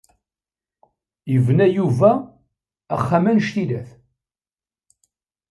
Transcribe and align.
Yebna 1.33 1.67
Yuba 1.77 2.11
axxam 2.95 3.25
annect 3.31 3.55
ilat. 3.63 3.89